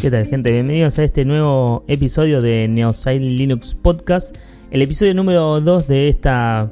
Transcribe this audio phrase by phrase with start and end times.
[0.00, 0.50] ¿Qué tal gente?
[0.50, 4.34] Bienvenidos a este nuevo episodio de Neosite Linux Podcast,
[4.70, 6.70] el episodio número 2 de esta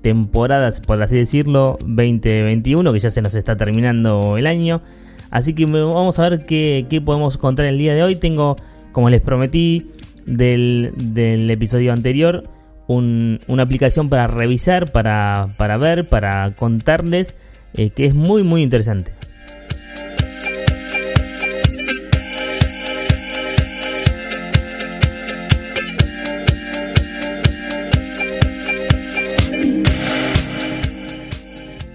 [0.00, 4.80] temporada, por así decirlo, 2021, que ya se nos está terminando el año.
[5.32, 8.14] Así que vamos a ver qué, podemos contar el día de hoy.
[8.14, 8.54] Tengo,
[8.92, 9.90] como les prometí
[10.24, 12.48] del, episodio anterior,
[12.86, 15.48] una aplicación para revisar, para,
[15.80, 17.34] ver, para contarles,
[17.74, 19.10] eh, que es muy muy interesante.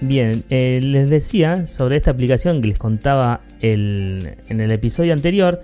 [0.07, 5.61] Bien, eh, les decía sobre esta aplicación que les contaba en el episodio anterior.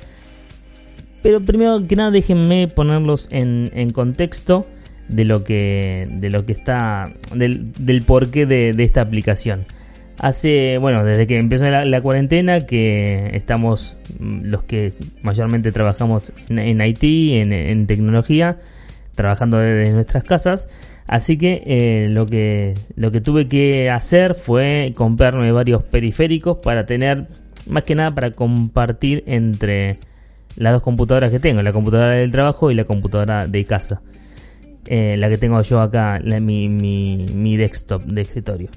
[1.21, 4.65] Pero primero que nada déjenme ponerlos en, contexto
[5.07, 9.63] de lo que de lo que está del, porqué de, esta aplicación.
[10.19, 16.81] Hace, bueno, desde que empezó la, cuarentena que estamos mm, los que mayormente trabajamos en,
[16.81, 18.57] IT, en, en tecnología,
[19.15, 20.67] trabajando desde nuestras casas.
[21.07, 26.85] Así que, eh, lo que lo que tuve que hacer fue comprarme varios periféricos para
[26.85, 27.27] tener,
[27.67, 29.97] más que nada para compartir entre
[30.55, 34.01] las dos computadoras que tengo, la computadora del trabajo y la computadora de casa.
[34.85, 38.69] Eh, la que tengo yo acá, mi, mi, desktop de escritorio.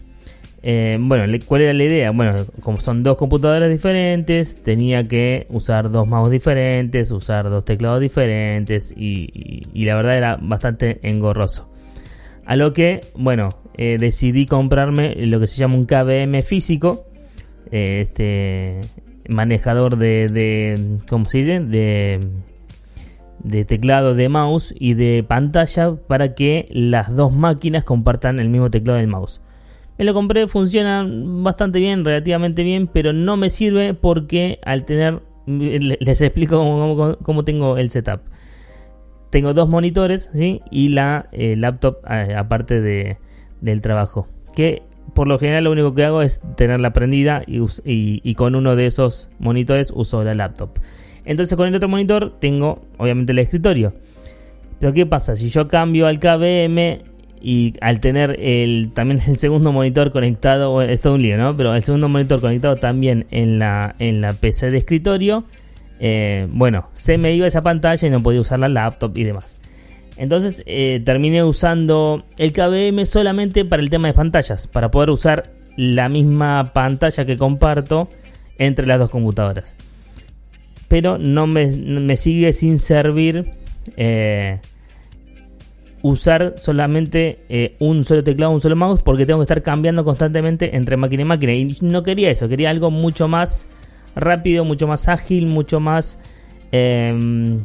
[0.62, 2.10] Eh, bueno, ¿cuál era la idea?
[2.10, 8.00] Bueno, como son dos computadoras diferentes, tenía que usar dos mouse diferentes, usar dos teclados
[8.00, 11.68] diferentes y la verdad era bastante engorroso.
[12.46, 17.06] A lo que, bueno, eh, decidí comprarme lo que se llama un KBM físico.
[17.72, 18.80] Eh, este
[19.28, 21.60] manejador de, de ¿cómo se dice?
[21.60, 22.20] De,
[23.42, 28.70] de teclado de mouse y de pantalla para que las dos máquinas compartan el mismo
[28.70, 29.40] teclado del mouse.
[29.98, 35.20] Me lo compré, funciona bastante bien, relativamente bien, pero no me sirve porque al tener,
[35.46, 38.20] les explico cómo tengo el setup
[39.30, 40.62] tengo dos monitores ¿sí?
[40.70, 43.18] y la eh, laptop eh, aparte de,
[43.60, 44.28] del trabajo.
[44.54, 44.82] Que
[45.14, 49.30] por lo general lo único que hago es tenerla prendida y, con uno de esos
[49.38, 50.78] monitores uso la laptop.
[51.24, 53.94] Entonces con el otro monitor tengo obviamente el escritorio.
[54.78, 55.34] Pero ¿qué pasa?
[55.34, 57.02] Si yo cambio al KBM
[57.40, 61.56] y al tener el, también el segundo monitor conectado, esto es un lío, ¿no?
[61.56, 65.44] Pero el segundo monitor conectado también en la, en la PC de escritorio,
[65.98, 69.60] eh, bueno, se me iba esa pantalla y no podía usar la laptop y demás.
[70.16, 75.50] Entonces eh, terminé usando el KBM solamente para el tema de pantallas, para poder usar
[75.76, 78.08] la misma pantalla que comparto
[78.58, 79.76] entre las dos computadoras.
[80.88, 83.52] Pero no me, sigue sin servir
[83.96, 84.60] eh,
[86.00, 90.96] usar solamente un solo teclado, un solo mouse, porque tengo que estar cambiando constantemente entre
[90.96, 91.52] máquina y máquina.
[91.52, 93.66] Y no quería eso, quería algo mucho más
[94.16, 96.18] rápido, mucho más ágil, mucho más
[96.72, 97.60] em,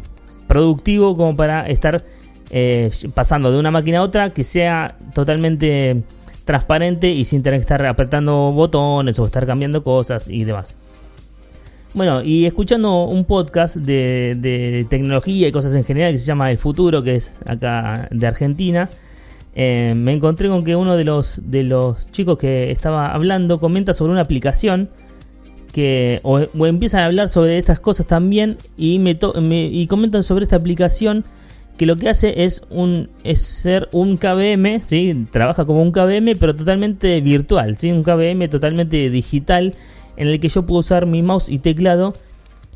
[0.47, 2.03] productivo como para estar
[2.51, 6.03] eh, pasando de una máquina a otra que sea totalmente
[6.45, 10.75] transparente y sin tener que estar apretando botones o estar cambiando cosas y demás.
[11.93, 16.57] Bueno, y escuchando un podcast de, tecnología y cosas en general que se llama El
[16.57, 18.89] Futuro, que es acá de Argentina,
[19.55, 23.93] eh, me encontré con que uno de los, de los chicos que estaba hablando comenta
[23.93, 24.89] sobre una aplicación
[25.71, 29.17] que o, empiezan a hablar sobre estas cosas también y me,
[29.65, 31.23] y comentan sobre esta aplicación
[31.77, 35.25] que lo que hace es un es ser un KBM, ¿sí?
[35.31, 37.91] trabaja como un KBM pero totalmente virtual, ¿sí?
[37.91, 39.75] un KBM totalmente digital
[40.17, 42.13] en el que yo puedo usar mi mouse y teclado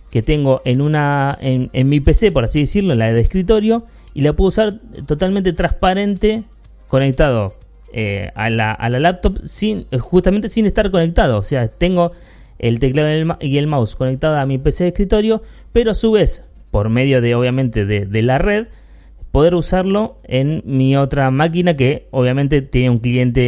[0.09, 3.83] que tengo en una en, mi PC por así decirlo, en la de escritorio
[4.13, 6.43] y la puedo usar totalmente transparente
[6.87, 7.53] conectado
[7.91, 12.13] eh, a, la, a la laptop sin justamente sin estar conectado, o sea tengo
[12.59, 15.41] el teclado y el mouse conectado a mi PC de escritorio,
[15.71, 18.67] pero a su vez, por medio de obviamente de, la red,
[19.31, 23.41] poder usarlo en mi otra máquina que obviamente tiene un cliente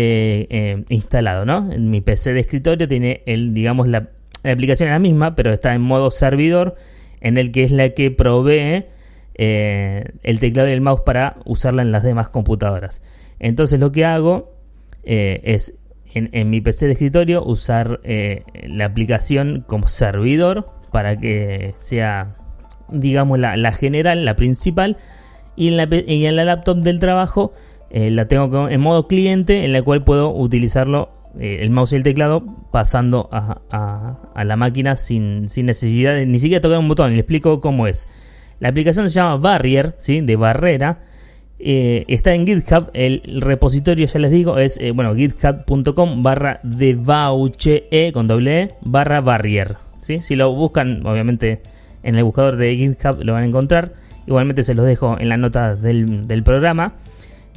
[0.49, 1.71] eh, instalado, ¿no?
[1.71, 4.09] En mi PC de escritorio tiene el, digamos, la,
[4.43, 6.75] aplicación es la misma, pero está en modo servidor,
[7.21, 8.85] en el que es la que provee
[9.35, 13.01] eh, el teclado y el mouse para usarla en las demás computadoras.
[13.39, 14.53] Entonces lo que hago
[15.03, 15.73] eh, es
[16.13, 22.35] en, mi PC de escritorio usar eh, la aplicación como servidor para que sea,
[22.89, 24.97] digamos, la, general, la principal.
[25.55, 27.53] Y en la, en la laptop del trabajo
[27.89, 31.09] eh, la tengo en modo cliente en la cual puedo utilizarlo
[31.39, 36.39] eh, el mouse y el teclado pasando a, la máquina sin, sin, necesidad de ni
[36.39, 37.11] siquiera tocar un botón.
[37.11, 38.07] Y le explico cómo es.
[38.59, 40.21] La aplicación se llama Barrier, ¿sí?
[40.21, 40.99] de barrera.
[41.59, 48.11] Eh, está en GitHub, el repositorio ya les digo es eh, bueno github.com barra debauche
[48.13, 49.77] con doble e barra barrier.
[49.99, 50.21] ¿sí?
[50.21, 51.61] Si lo buscan, obviamente
[52.03, 53.93] en el buscador de GitHub lo van a encontrar.
[54.27, 56.93] Igualmente se los dejo en la nota del, programa.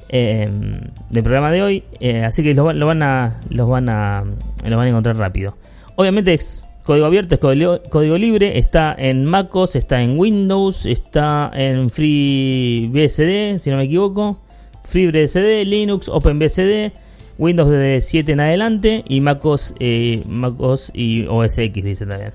[0.08, 1.84] del programa de hoy.
[2.24, 4.24] así que lo, van a, los van a,
[4.64, 5.56] lo van a encontrar rápido.
[5.96, 7.40] Obviamente es código abierto, es
[7.88, 14.40] código, libre, está en MacOS, está en Windows, está en FreeBSD, si no me equivoco,
[14.88, 16.90] FreeBSD, Linux, OpenBSD,
[17.38, 22.32] Windows de 7 en adelante y MacOS, eh, MacOS y OS X, dice también.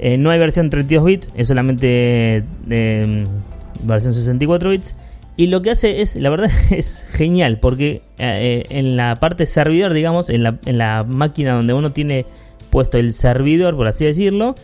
[0.00, 3.24] Eh, no hay versión 32 bits, es solamente eh,
[3.84, 4.96] versión 64 bits.
[5.36, 10.30] Y lo que hace es, la verdad, es genial, porque en la parte servidor, digamos,
[10.30, 12.26] en la máquina donde uno tiene
[12.72, 14.54] puesto el servidor, por así decirlo,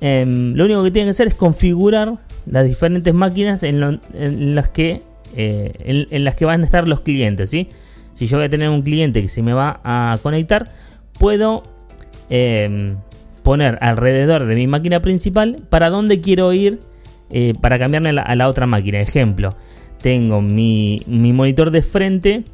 [0.00, 2.14] em, lo único que tiene que hacer es configurar
[2.46, 4.00] las diferentes máquinas en,
[4.54, 5.02] las que
[5.36, 7.68] eh, en, las que van a estar los clientes, ¿sí?
[8.14, 10.70] Si yo voy a tener un cliente que se me va a conectar,
[11.18, 11.64] puedo
[12.28, 12.96] em,
[13.42, 16.78] poner alrededor de mi máquina principal para dónde quiero ir
[17.30, 19.00] eh, para cambiarme a la, otra máquina.
[19.00, 19.50] Ejemplo,
[20.00, 22.44] tengo mi, mi monitor de frente,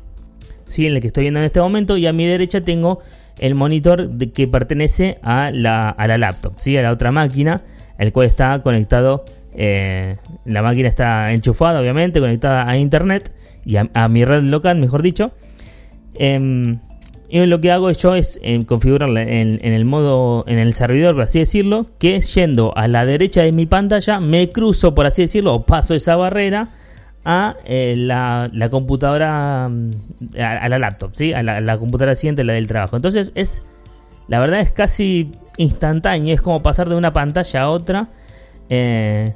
[0.64, 0.86] ¿sí?
[0.86, 3.00] en el que estoy viendo en este momento, y a mi derecha tengo
[3.38, 6.76] el monitor que pertenece a la, a la laptop, ¿sí?
[6.76, 7.62] a la otra máquina,
[7.98, 9.24] el cual está conectado,
[9.54, 13.32] eh, la máquina está enchufada obviamente, conectada a internet
[13.64, 15.32] y a, mi red local, mejor dicho.
[16.14, 16.78] Em,
[17.28, 21.14] y lo que hago yo es em, configurarla en, en, el modo, en el servidor,
[21.14, 25.22] por así decirlo, que yendo a la derecha de mi pantalla, me cruzo, por así
[25.22, 26.68] decirlo, o paso esa barrera
[27.28, 29.90] a eh, la, computadora, mm,
[30.38, 31.32] a, la laptop, ¿sí?
[31.32, 32.94] A la, computadora siguiente, la del trabajo.
[32.94, 33.64] Entonces es,
[34.28, 38.08] la verdad es casi instantáneo, es como pasar de una pantalla a otra.
[38.68, 39.34] Eh,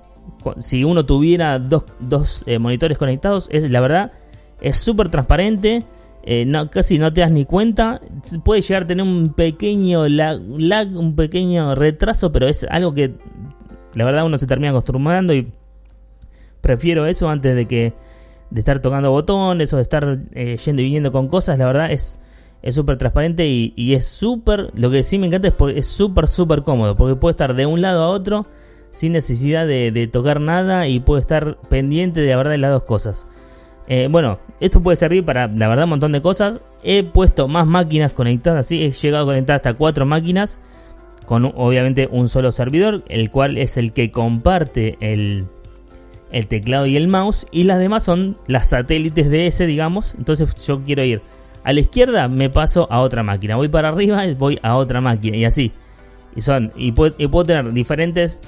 [0.60, 4.12] si uno tuviera dos, dos eh, monitores conectados, es la verdad,
[4.60, 5.82] es súper transparente.
[6.46, 8.00] no, casi no te das ni cuenta.
[8.44, 13.14] Puede llegar a tener un pequeño lag, un pequeño retraso, pero es algo que
[13.94, 15.52] la verdad uno se termina acostumbrando y
[16.60, 17.94] prefiero eso antes de que
[18.50, 21.58] de estar tocando botones o de estar eh, yendo y viniendo con cosas.
[21.58, 22.20] La verdad es
[22.62, 26.28] es súper transparente y, es súper, lo que sí me encanta es porque es súper,
[26.28, 28.46] súper cómodo, porque puede estar de un lado a otro
[28.90, 32.84] sin necesidad de, tocar nada y puede estar pendiente de la verdad de las dos
[32.84, 33.26] cosas.
[33.88, 36.60] Eh, bueno, esto puede servir para la verdad un montón de cosas.
[36.82, 40.60] He puesto más máquinas conectadas, sí, he llegado a conectar hasta cuatro máquinas
[41.26, 45.46] con obviamente un solo servidor, el cual es el que comparte el,
[46.32, 50.14] el teclado y el mouse y las demás son las satélites de ese, digamos.
[50.18, 51.20] Entonces yo quiero ir
[51.64, 53.56] a la izquierda, me paso a otra máquina.
[53.56, 55.72] Voy para arriba, voy a otra máquina y así.
[56.34, 58.40] Y son y puedo, tener diferentes,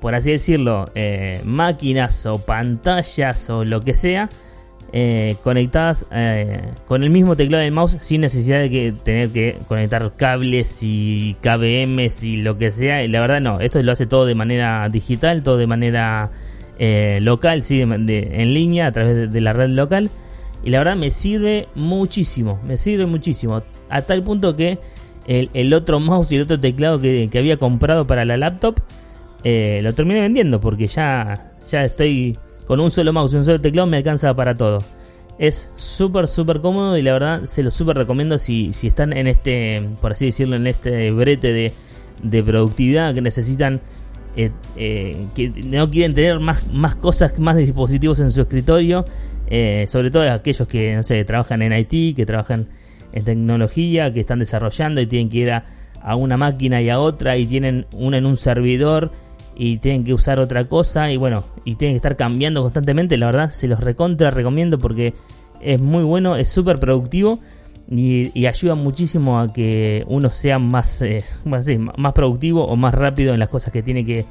[0.00, 4.28] por así decirlo, eh, máquinas o pantallas o lo que sea.
[4.92, 9.58] Eh, conectadas eh, con el mismo teclado y mouse sin necesidad de que tener que
[9.66, 13.02] conectar cables y KBMs y lo que sea.
[13.02, 16.30] Y la verdad no, esto lo hace todo de manera digital, todo de manera
[16.78, 20.10] eh, local, sí, en línea a través de, la red local.
[20.62, 23.62] Y la verdad me sirve muchísimo, me sirve muchísimo.
[23.88, 24.78] A tal punto que
[25.26, 28.80] el, otro mouse y el otro teclado que, había comprado para la laptop
[29.44, 33.60] eh, lo terminé vendiendo porque ya, ya estoy con un solo mouse y un solo
[33.60, 34.78] teclado me alcanza para todo.
[35.38, 39.26] Es súper, súper cómodo y la verdad se lo súper recomiendo si, si están en
[39.26, 41.72] este, por así decirlo, en este brete de,
[42.22, 43.80] de productividad que necesitan
[44.36, 49.04] eh, eh, que no quieren tener más, más cosas, más dispositivos en su escritorio,
[49.48, 52.68] eh, sobre todo aquellos que, no sé, trabajan en IT, que trabajan
[53.12, 55.64] en tecnología, que están desarrollando y tienen que ir a,
[56.16, 59.10] una máquina y a otra y tienen una en un servidor
[59.56, 63.26] y tienen que usar otra cosa y bueno, y tienen que estar cambiando constantemente, la
[63.26, 65.14] verdad se los recontra recomiendo porque
[65.60, 67.40] es muy bueno, es súper productivo
[67.88, 73.40] y, ayuda muchísimo a que uno sea más, eh, más productivo o más rápido en
[73.40, 74.24] las cosas que tiene que,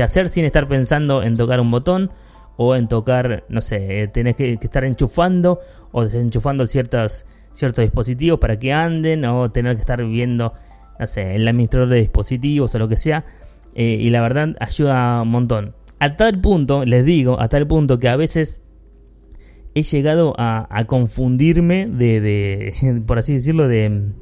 [0.00, 2.10] hacer sin estar pensando en tocar un botón
[2.56, 5.60] o en tocar, no sé, eh, tenés que, estar enchufando
[5.92, 10.54] o desenchufando ciertas, ciertos dispositivos para que anden o tener que estar viendo,
[10.98, 13.24] no sé, el administrador de dispositivos o lo que sea.
[13.74, 15.74] Eh, y la verdad ayuda un montón.
[15.98, 18.62] A tal punto, les digo, a tal punto que a veces
[19.74, 24.12] he llegado a, confundirme de, de, por así decirlo, de,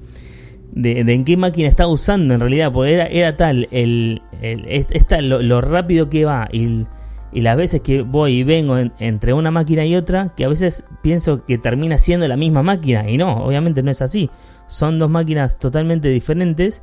[0.72, 5.60] de, en qué máquina estaba usando en realidad, porque era, era tal el, el lo,
[5.60, 6.86] rápido que va y,
[7.32, 10.84] y, las veces que voy y vengo entre una máquina y otra, que a veces
[11.02, 14.30] pienso que termina siendo la misma máquina, y no, obviamente no es así.
[14.68, 16.82] Son dos máquinas totalmente diferentes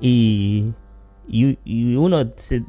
[0.00, 0.72] y,
[1.28, 2.62] y, uno se,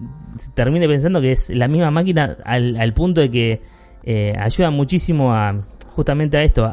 [0.55, 3.61] termina pensando que es la misma máquina al, al punto de que
[4.09, 5.53] eh, ayuda muchísimo a
[5.93, 6.71] justamente a esto,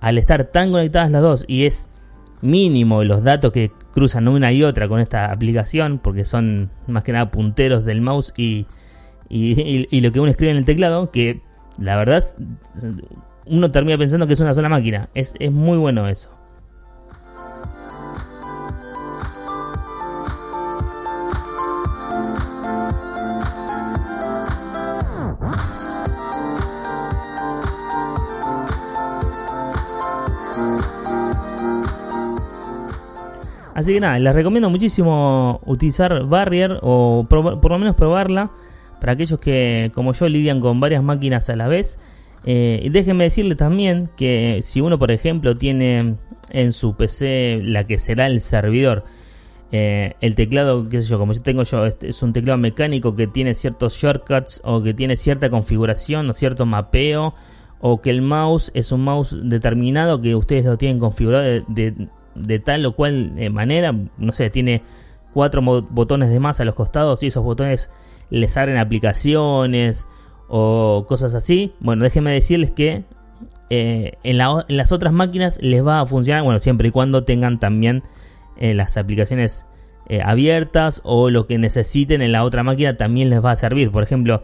[0.00, 1.88] al estar tan conectadas las dos y es
[2.40, 7.12] mínimo los datos que, cruzan una y otra con esta aplicación, porque son más que
[7.12, 8.66] nada punteros del mouse y,
[9.28, 11.40] y, lo que uno escribe en el teclado, que
[11.78, 12.24] la verdad
[13.46, 15.08] uno termina pensando que es una sola máquina.
[15.14, 16.28] Es, es muy bueno eso.
[33.74, 38.48] Así que nada, les recomiendo muchísimo utilizar Barrier o por lo menos probarla
[39.00, 41.98] para aquellos que, como yo, lidian con varias máquinas a la vez.
[42.46, 46.14] Eh, y déjenme decirle también que si uno, por ejemplo, tiene
[46.50, 49.02] en su PC la que será el servidor,
[49.72, 53.16] eh, el teclado, qué sé yo, como yo tengo yo, este es un teclado mecánico
[53.16, 57.34] que tiene ciertos shortcuts o que tiene cierta configuración o cierto mapeo,
[57.80, 62.08] o que el mouse es un mouse determinado que ustedes lo tienen configurado de
[62.64, 64.82] tal o cual eh, manera, no sé, tiene
[65.32, 67.90] cuatro botones de más a los costados y esos botones
[68.30, 70.06] les abren aplicaciones
[70.48, 71.72] o cosas así.
[71.80, 73.04] Bueno, déjenme decirles que
[73.70, 78.02] eh, en, las otras máquinas les va a funcionar, bueno, siempre y cuando tengan también
[78.58, 79.64] eh, las aplicaciones
[80.22, 83.90] abiertas o lo que necesiten en la otra máquina también les va a servir.
[83.90, 84.42] Por ejemplo,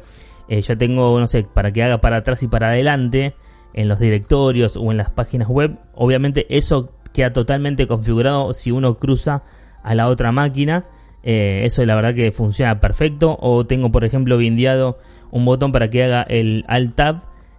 [0.48, 3.34] yo tengo, no sé, para que haga para atrás y para adelante
[3.74, 8.96] en los directorios o en las páginas web, obviamente eso queda totalmente configurado si uno
[8.96, 9.42] cruza
[9.82, 10.84] a la otra máquina.
[11.22, 13.36] Eh, eso la verdad que funciona perfecto.
[13.40, 14.98] O tengo por ejemplo vindiado
[15.30, 17.16] un botón para que haga el Alt Tab.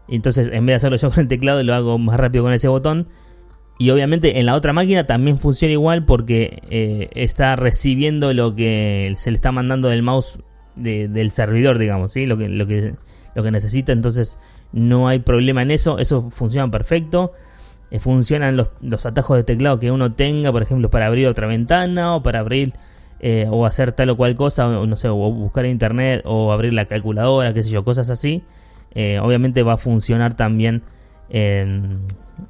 [0.07, 2.67] Entonces en vez de hacerlo yo con el teclado lo hago más rápido con ese
[2.67, 3.07] botón.
[3.77, 9.15] Y obviamente en la otra máquina también funciona igual porque eh, está recibiendo lo que
[9.17, 10.37] se le está mandando del mouse
[10.75, 12.25] del servidor, digamos, ¿sí?
[12.25, 12.93] lo, que, lo, que,
[13.35, 13.91] lo que necesita.
[13.91, 14.37] Entonces
[14.71, 15.97] no hay problema en eso.
[15.97, 17.33] Eso funciona perfecto.
[17.91, 22.15] Eh, funcionan los, atajos de teclado que uno tenga, por ejemplo, para abrir otra ventana
[22.15, 22.71] o para abrir
[23.19, 26.71] eh, o hacer tal o cual cosa, o, no sé, o buscar internet o abrir
[26.71, 28.43] la calculadora, qué sé yo, cosas así.
[28.95, 30.83] Eh, obviamente va a funcionar también
[31.29, 31.97] en,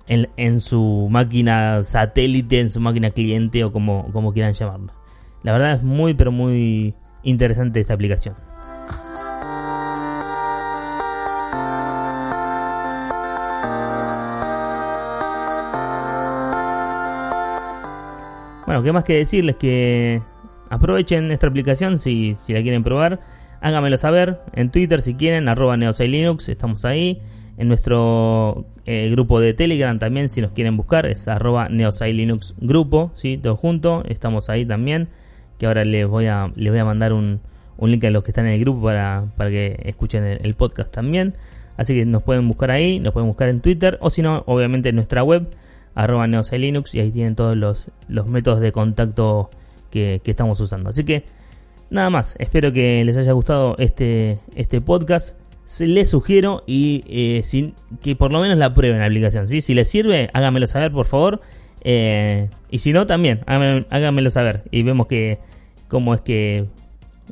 [0.07, 4.93] en, su máquina satélite, en su máquina cliente o como, como quieran llamarlo.
[5.43, 6.93] La verdad es muy, pero muy
[7.23, 8.35] interesante esta aplicación.
[18.71, 19.57] Bueno, ¿qué más que decirles?
[19.57, 20.21] Que
[20.69, 23.19] aprovechen esta aplicación si, si la quieren probar.
[23.59, 27.21] Háganmelo saber en Twitter si quieren, arroba Linux, estamos ahí.
[27.57, 33.11] En nuestro eh, grupo de Telegram también, si nos quieren buscar, es arroba Linux grupo,
[33.15, 33.37] ¿sí?
[33.37, 35.09] todo junto, estamos ahí también.
[35.59, 37.41] Que ahora les voy a, les voy a mandar un,
[37.75, 40.93] un link a los que están en el grupo para, para que escuchen el, podcast
[40.93, 41.33] también.
[41.75, 44.87] Así que nos pueden buscar ahí, nos pueden buscar en Twitter o si no, obviamente
[44.87, 45.49] en nuestra web
[45.95, 49.49] arroba Linux y ahí tienen todos los, los métodos de contacto
[49.89, 50.89] que, estamos usando.
[50.89, 51.25] Así que
[51.89, 55.37] nada más, espero que les haya gustado este, este podcast.
[55.79, 59.47] Les sugiero y eh, sin, que por lo menos la prueben la aplicación.
[59.47, 59.61] ¿sí?
[59.61, 61.41] Si les sirve, háganmelo saber por favor.
[61.83, 65.39] Eh, y si no, también háganmelo, saber y vemos que
[65.87, 66.67] cómo es que,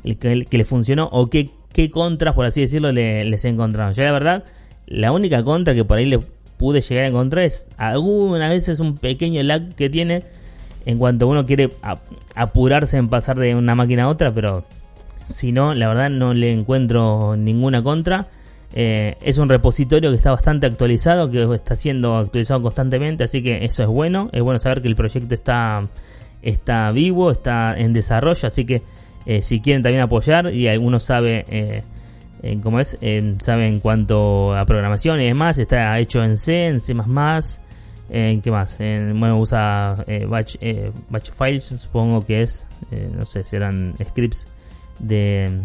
[0.02, 3.92] que, le funcionó o qué, qué contras, por así decirlo, le, les he encontrado.
[3.92, 4.44] Yo la verdad,
[4.86, 6.18] la única contra que por ahí le
[6.60, 10.24] pude llegar a encontrar es algunas veces un pequeño lag que tiene
[10.84, 11.70] en cuanto uno quiere
[12.34, 14.66] apurarse en pasar de una máquina a otra, pero
[15.26, 18.28] si no, la verdad no le encuentro ninguna contra.
[18.74, 23.64] Eh, es un repositorio que está bastante actualizado, que está siendo actualizado constantemente, así que
[23.64, 24.28] eso es bueno.
[24.32, 25.88] Es bueno saber que el proyecto está,
[26.42, 28.82] está vivo, está en desarrollo, así que
[29.24, 31.84] eh, si quieren también apoyar y alguno sabe eh,
[32.42, 36.80] en cómo es, en, sabe cuanto a programación y demás, está hecho en C, en
[36.80, 36.94] C++,
[38.10, 40.90] en qué más, en, bueno usa eh, batch, eh,
[41.36, 44.46] files, supongo que es, eh, no sé, serán scripts
[44.98, 45.60] de,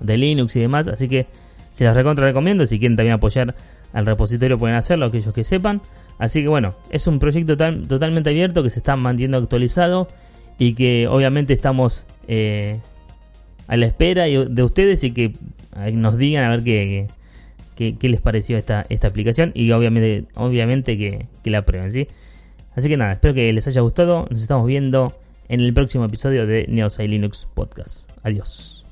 [0.00, 1.26] de Linux y demás, así que
[1.72, 3.54] se las recontra recomiendo, si quieren también apoyar
[3.92, 5.80] al repositorio pueden hacerlo, aquellos que sepan,
[6.18, 10.08] así que bueno, es un proyecto totalmente abierto que se está manteniendo actualizado
[10.58, 12.04] y que obviamente estamos
[13.68, 15.32] a la espera de ustedes y que
[15.92, 17.06] nos digan a ver qué,
[17.76, 22.08] qué, les pareció esta, esta aplicación y obviamente, obviamente que, la prueben, ¿sí?
[22.74, 24.26] Así que nada, espero que les haya gustado.
[24.30, 25.12] Nos estamos viendo
[25.48, 28.10] en el próximo episodio de Neosai Linux Podcast.
[28.22, 28.84] Adiós.